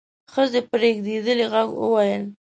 ښځې 0.33 0.61
په 0.69 0.75
رېږدېدلي 0.81 1.45
غږ 1.53 1.69
وويل: 1.81 2.23